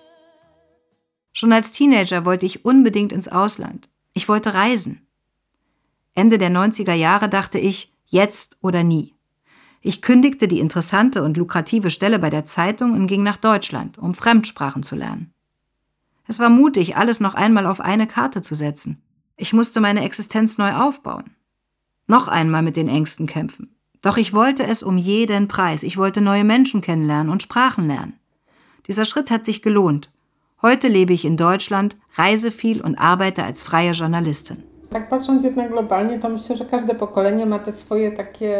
Schon 1.34 1.52
als 1.52 1.73
Teenager 1.73 2.23
wollte 2.23 2.45
ich 2.45 2.63
unbedingt 2.63 3.12
ins 3.12 3.28
Ausland. 3.28 3.89
Ich 4.13 4.30
wollte 4.30 4.54
reisen. 4.54 5.06
Ende 6.15 6.38
der 6.38 6.50
90er 6.50 6.93
Jahre 6.93 7.28
dachte 7.28 7.60
ich, 7.60 7.91
jetzt 8.06 8.58
oder 8.62 8.84
nie. 8.84 9.13
Ich 9.82 10.02
kündigte 10.02 10.47
die 10.47 10.62
interessante 10.62 11.21
und 11.21 11.36
lukrative 11.36 11.89
Stelle 11.89 12.17
bei 12.17 12.30
der 12.30 12.45
Zeitung 12.45 12.93
und 12.93 13.08
ging 13.08 13.23
nach 13.23 13.38
Deutschland, 13.38 13.97
um 13.97 14.15
Fremdsprachen 14.15 14.84
zu 14.84 14.95
lernen. 14.95 15.34
Es 16.28 16.40
war 16.40 16.50
mutig, 16.50 16.98
alles 16.98 17.20
noch 17.20 17.36
einmal 17.36 17.66
auf 17.66 17.82
eine 17.82 18.08
Karte 18.08 18.42
zu 18.42 18.56
setzen. 18.56 19.02
Ich 19.38 19.54
musste 19.54 19.80
meine 19.80 20.04
Existenz 20.04 20.58
neu 20.58 20.74
aufbauen 20.74 21.38
noch 22.08 22.28
einmal 22.28 22.63
mit 22.63 22.78
den 22.78 22.90
Ängsten 22.90 23.28
kämpfen. 23.28 23.76
Doch 24.02 24.18
ich 24.18 24.34
wollte 24.34 24.63
es 24.63 24.82
um 24.84 24.98
jeden 24.98 25.48
Preis. 25.48 25.84
Ich 25.84 25.98
wollte 25.98 26.22
neue 26.22 26.44
Menschen 26.44 26.82
kennenlernen 26.82 27.32
und 27.32 27.44
Sprachen 27.44 27.88
lernen. 27.88 28.13
Dieser 28.88 29.06
Schritt 29.06 29.30
hat 29.30 29.46
sich 29.46 29.62
gelohnt. 29.62 30.10
Heute 30.62 30.88
lebe 30.88 31.13
ich 31.13 31.26
in 31.26 31.38
Deutschland, 31.38 31.98
reise 32.16 32.52
viel 32.52 32.82
und 32.82 32.98
arbeite 32.98 33.44
als 33.44 33.62
freie 33.62 33.92
Journalistin. 33.92 34.63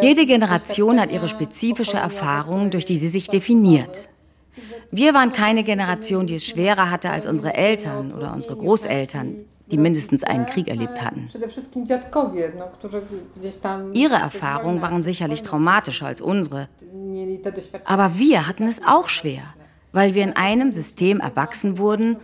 Jede 0.01 0.25
Generation 0.25 0.99
hat 0.99 1.12
ihre 1.12 1.30
spezifische 1.30 1.97
Erfahrung, 1.97 2.69
durch 2.69 2.84
die 2.84 2.97
sie 2.97 3.08
sich 3.08 3.30
definiert. 3.30 4.10
Wir 4.91 5.13
waren 5.13 5.31
keine 5.31 5.63
Generation, 5.63 6.27
die 6.27 6.35
es 6.35 6.45
schwerer 6.45 6.89
hatte 6.89 7.09
als 7.09 7.25
unsere 7.27 7.53
Eltern 7.53 8.13
oder 8.13 8.33
unsere 8.33 8.55
Großeltern 8.55 9.45
die 9.71 9.77
mindestens 9.77 10.23
einen 10.23 10.45
Krieg 10.45 10.67
erlebt 10.67 11.01
hatten. 11.01 11.27
Ihre 13.93 14.15
Erfahrungen 14.15 14.81
waren 14.81 15.01
sicherlich 15.01 15.41
traumatischer 15.41 16.07
als 16.07 16.21
unsere. 16.21 16.69
Aber 17.85 18.17
wir 18.17 18.47
hatten 18.47 18.67
es 18.67 18.81
auch 18.85 19.09
schwer, 19.09 19.43
weil 19.91 20.15
wir 20.15 20.23
in 20.23 20.35
einem 20.35 20.71
System 20.71 21.19
erwachsen 21.19 21.77
wurden 21.77 22.17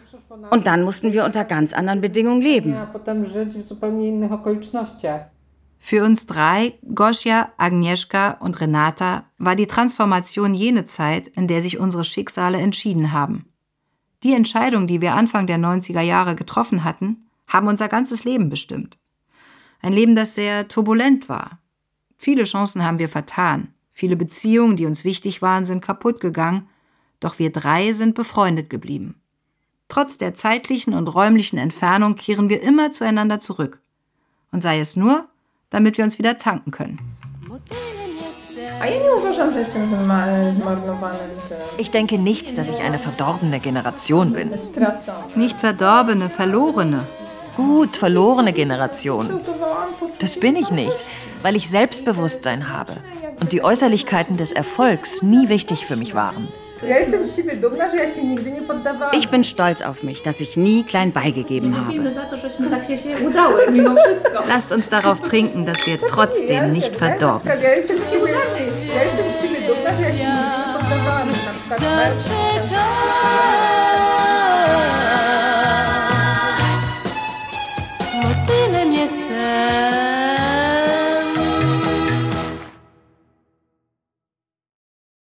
und 0.50 0.68
dann 0.68 0.84
mussten 0.84 1.14
wir 1.14 1.26
unter 1.26 1.44
ganz 1.44 1.74
anderen 1.74 2.02
Bedingungen 2.02 2.42
leben. 2.42 2.76
Für 5.86 6.06
uns 6.06 6.26
drei, 6.28 6.80
Gosia, 6.96 7.52
Agnieszka 7.58 8.38
und 8.40 8.62
Renata, 8.62 9.26
war 9.38 9.58
die 9.58 9.68
Transformation 9.68 10.54
jene 10.54 10.86
Zeit, 10.86 11.28
in 11.28 11.50
der 11.50 11.62
sich 11.62 11.78
unsere 11.78 12.06
Schicksale 12.06 12.58
entschieden 12.58 13.12
haben. 13.12 13.52
Die 14.24 14.32
Entscheidung, 14.32 14.88
die 14.88 15.02
wir 15.02 15.14
Anfang 15.14 15.46
der 15.46 15.58
90er 15.58 16.00
Jahre 16.00 16.38
getroffen 16.38 16.86
hatten, 16.86 17.28
haben 17.48 17.68
unser 17.68 17.90
ganzes 17.90 18.24
Leben 18.24 18.48
bestimmt. 18.48 18.98
Ein 19.82 19.92
Leben, 19.92 20.16
das 20.16 20.36
sehr 20.36 20.70
turbulent 20.70 21.28
war. 21.28 21.60
Viele 22.16 22.46
Chancen 22.46 22.86
haben 22.86 22.98
wir 22.98 23.10
vertan. 23.10 23.74
Viele 23.92 24.16
Beziehungen, 24.16 24.78
die 24.78 24.86
uns 24.86 25.04
wichtig 25.04 25.42
waren, 25.42 25.66
sind 25.66 25.82
kaputt 25.82 26.22
gegangen. 26.22 26.70
Doch 27.20 27.40
wir 27.40 27.52
drei 27.52 27.92
sind 27.92 28.16
befreundet 28.16 28.70
geblieben. 28.70 29.22
Trotz 29.90 30.18
der 30.18 30.34
zeitlichen 30.34 30.94
und 30.94 31.10
räumlichen 31.10 31.60
Entfernung 31.60 32.16
kehren 32.16 32.48
wir 32.48 32.62
immer 32.62 32.92
zueinander 32.92 33.42
zurück. 33.42 33.82
Und 34.50 34.64
sei 34.64 34.80
es 34.80 34.96
nur, 34.96 35.28
damit 35.74 35.98
wir 35.98 36.06
uns 36.06 36.18
wieder 36.18 36.38
zanken 36.38 36.72
können. 36.72 37.00
Ich 41.78 41.92
denke 41.92 42.18
nicht, 42.18 42.58
dass 42.58 42.70
ich 42.70 42.80
eine 42.82 43.00
verdorbene 43.00 43.60
Generation 43.60 44.32
bin. 44.32 44.52
Nicht 45.36 45.60
verdorbene, 45.60 46.30
verlorene 46.30 47.06
gut 47.56 47.96
verlorene 47.96 48.54
Generation. 48.54 49.40
Das 50.20 50.40
bin 50.40 50.56
ich 50.56 50.72
nicht, 50.72 50.96
weil 51.42 51.56
ich 51.56 51.70
Selbstbewusstsein 51.70 52.70
habe 52.70 52.94
und 53.40 53.52
die 53.52 53.64
Äußerlichkeiten 53.64 54.38
des 54.38 54.52
Erfolgs 54.52 55.22
nie 55.22 55.50
wichtig 55.50 55.86
für 55.86 55.96
mich 55.96 56.16
waren. 56.16 56.48
Ich 59.14 59.30
bin 59.30 59.44
stolz 59.44 59.82
auf 59.82 60.04
mich, 60.04 60.22
dass 60.24 60.40
ich 60.40 60.58
nie 60.58 60.84
klein 60.84 61.12
beigegeben 61.12 61.76
habe. 61.78 61.94
Lasst 64.48 64.72
uns 64.72 64.90
darauf 64.90 65.22
trinken, 65.22 65.66
dass 65.66 65.86
wir 65.88 66.00
trotzdem 66.00 66.72
nicht 66.72 66.96
verdorben 66.96 67.50
sind. 67.52 67.64
Ja. 72.72 73.73